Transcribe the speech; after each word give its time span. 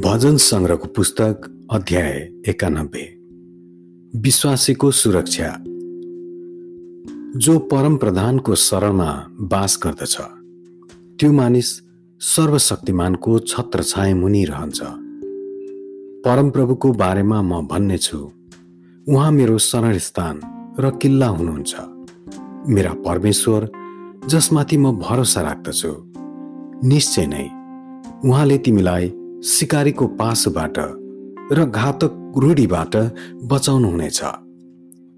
भजन 0.00 0.36
सङ्ग्रहको 0.36 0.88
पुस्तक 0.88 1.66
अध्याय 1.72 2.32
एकानब्बे। 2.48 3.02
विश्वासीको 4.20 4.90
सुरक्षा। 4.90 5.48
जो 7.38 7.58
परम 7.58 7.96
प्रधानको 7.96 8.54
शरणमा 8.54 9.26
बास 9.40 9.78
गर्दछ 9.84 10.16
त्यो 11.20 11.32
मानिस 11.32 11.82
सर्वशक्तिमानको 12.20 13.38
छत्र 13.38 13.82
छाए 13.82 14.14
मुनि 14.14 14.44
रहन्छ। 14.44 14.80
परमप्रभुको 16.24 16.92
बारेमा 16.92 17.42
म 17.42 17.66
भन्ने 17.66 17.98
छु 17.98 18.18
उहाँ 19.08 19.32
मेरो 19.32 19.58
शरण 19.58 19.98
स्थान 19.98 20.40
र 20.80 20.90
किल्ला 20.90 21.26
हुनुहुन्छ। 21.26 21.74
मेरा 22.68 22.92
परमेश्वर 22.92 23.70
जसमाथि 24.28 24.76
म 24.76 24.92
भरोसा 24.92 25.40
राख्दछु 25.40 25.92
निश्चय 26.88 27.26
नै 27.26 27.46
उहाँले 28.28 28.58
तिमीलाई 28.58 29.12
सिकारीको 29.42 30.06
पासोबाट 30.18 30.78
र 31.52 31.64
घातक 31.64 32.12
रूढीबाट 32.36 32.96
बचाउनुहुनेछ। 33.46 34.22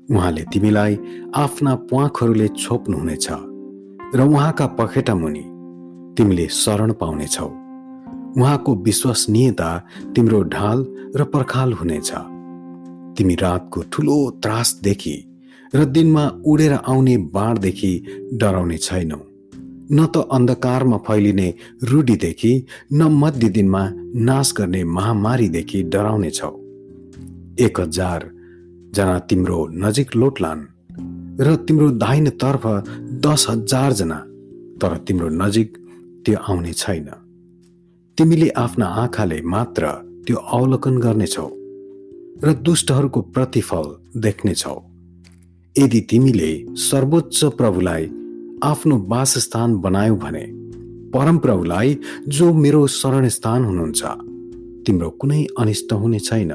उहाँले 0.09 0.43
तिमीलाई 0.52 0.98
आफ्ना 1.34 1.74
प्वाखहरूले 1.74 2.48
छोप्नुहुनेछ 2.48 3.27
र 4.15 4.20
उहाँका 4.20 4.66
पखेटा 4.66 5.15
मुनि 5.15 5.45
तिमीले 6.16 6.46
शरण 6.52 6.93
पाउनेछौ। 6.93 7.48
उहाँको 8.37 8.74
विश्वसनीयता 8.74 9.70
तिम्रो 10.15 10.43
ढाल 10.43 10.79
र 11.16 11.24
पर्खाल 11.24 11.73
हुनेछ। 11.73 12.12
तिमी 13.16 13.34
रातको 13.34 13.82
ठुलो 13.93 14.18
त्रासदेखि 14.43 15.16
र 15.74 15.84
दिनमा 15.84 16.24
उडेर 16.46 16.73
आउने 16.73 17.16
बाँडदेखि 17.16 17.93
डराउने 18.34 18.76
छैनौ। 18.76 19.29
न 19.93 20.07
त 20.07 20.16
अन्धकारमा 20.33 20.96
फैलिने 20.96 21.55
रूढीदेखि 21.85 22.52
न 22.93 23.02
मध्य 23.02 23.49
दिनमा 23.49 23.83
नाश 24.15 24.52
गर्ने 24.59 24.85
महामारीदेखि 24.85 25.82
डराउने 25.82 26.30
छौ 26.30 26.51
एक 27.65 27.80
हजार 27.80 28.30
जना 28.95 29.19
तिम्रो 29.19 29.59
नजिक 29.73 30.16
लोटलान् 30.16 30.63
र 31.41 31.57
तिम्रो 31.57 31.91
दाहिनेतर्फ 31.91 32.66
दस 33.27 33.47
हजार 33.51 33.93
जना 33.93 34.19
तर 34.82 34.97
तिम्रो 34.97 35.29
नजिक 35.29 35.69
त्यो 36.25 36.38
आउने 36.49 36.73
छैन। 36.73 37.09
तिमीले 38.19 38.49
आफ्ना 38.49 38.87
आँखाले 38.87 39.41
मात्र 39.43 39.87
त्यो 40.27 40.37
अवलोकन 40.37 40.99
गर्नेछौ 40.99 41.49
र 42.45 42.52
दुष्टहरूको 42.63 43.21
प्रतिफल 43.35 43.87
देख्नेछौ। 44.21 44.77
यदि 45.79 46.01
तिमीले 46.01 46.51
सर्वोच्च 46.77 47.45
प्रभुलाई 47.45 48.04
आफ्नो 48.63 48.97
वासस्थान 49.09 49.77
बनायौ 49.77 50.16
भने 50.16 50.45
परमप्रभुलाई 51.11 51.99
जो 52.29 52.53
मेरो 52.55 52.87
शरण 52.87 53.29
स्थान 53.29 53.65
हुनुहुन्छ 53.65 54.03
तिम्रो 54.87 55.11
कुनै 55.11 55.47
अनिष्ट 55.59 55.93
हुने 55.93 56.19
छैन। 56.19 56.53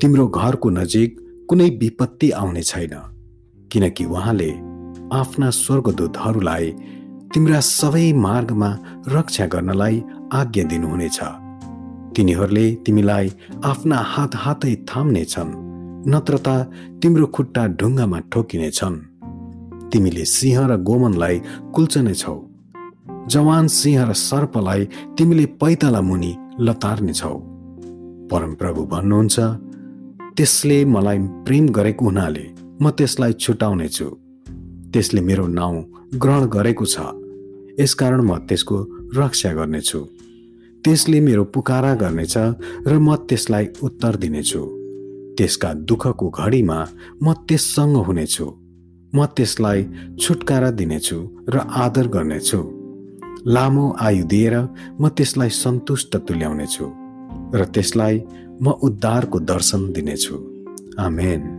तिम्रो 0.00 0.26
घरको 0.28 0.70
नजिक 0.70 1.16
कुनै 1.48 1.68
विपत्ति 1.80 2.30
आउने 2.30 2.62
छैन 2.62 2.94
किनकि 3.70 4.04
उहाँले 4.04 4.50
आफ्ना 5.12 5.50
स्वर्गदूतहरूलाई 5.50 6.70
तिम्रा 7.34 7.60
सबै 7.60 8.12
मार्गमा 8.12 8.70
रक्षा 9.08 9.46
गर्नलाई 9.46 10.02
आज्ञा 10.32 10.64
दिनुहुनेछ। 10.64 11.18
तिनीहरूले 12.16 12.66
तिमीलाई 12.86 13.32
आफ्ना 13.64 13.96
हात 14.12 14.32
हातै 14.34 14.74
थाम्नेछन् 14.88 15.52
नत्र 16.08 16.34
त 16.38 16.48
तिम्रो 17.02 17.26
खुट्टा 17.26 17.62
ढुङ्गामा 17.78 18.18
ठोकिनेछन्। 18.32 18.96
तिमीले 19.96 20.24
सिंह 20.24 20.58
र 20.66 20.76
गोमनलाई 20.88 21.36
कुल्चनेछौ 21.74 22.36
जवान 23.32 23.66
सिंह 23.66 24.00
र 24.08 24.12
सर्पलाई 24.12 24.84
तिमीले 25.18 25.46
पैताला 25.60 26.00
मुनि 26.00 26.32
लतार्नेछौ 26.60 27.34
परमप्रभु 28.30 28.82
भन्नुहुन्छ 28.92 29.36
त्यसले 30.36 30.78
मलाई 30.84 31.18
प्रेम 31.46 31.66
गरेको 31.76 32.04
हुनाले 32.04 32.46
म 32.82 32.90
त्यसलाई 32.90 33.32
छुटाउने 33.32 33.88
छु 33.88 34.08
त्यसले 34.92 35.20
मेरो 35.20 35.46
नाउँ 35.46 35.76
ग्रहण 36.22 36.42
गरेको 36.56 36.84
छ। 36.84 36.96
यसकारण 37.80 38.20
म 38.20 38.38
त्यसको 38.48 38.76
रक्षा 39.16 39.52
गर्नेछु। 39.52 40.00
त्यसले 40.84 41.20
मेरो 41.20 41.44
पुकारा 41.54 41.94
गर्नेछ 41.94 42.36
र 42.86 42.92
म 42.98 43.16
त्यसलाई 43.28 43.66
उत्तर 43.82 44.16
दिनेछु। 44.16 44.62
त्यसका 45.36 45.72
दुःखको 45.88 46.26
घडीमा 46.30 46.78
म 47.22 47.32
त्यससँग 47.48 47.96
हुनेछु। 48.06 48.65
म 49.14 49.26
त्यसलाई 49.26 49.84
छुटकारा 50.20 50.70
दिनेछु 50.70 51.18
र 51.48 51.58
आदर 51.58 52.06
गर्नेछु। 52.06 52.60
लामो 53.46 53.96
आयु 54.00 54.24
दिएर 54.24 54.54
म 55.00 55.08
त्यसलाई 55.08 55.50
सन्तुष्ट 55.50 56.16
तुल्याउनेछु 56.16 56.86
र 57.54 57.64
त्यसलाई 57.64 58.22
म 58.62 58.70
उद्धारको 58.70 59.38
दर्शन 59.40 59.92
दिनेछु। 59.92 60.34
आमेन। 60.98 61.55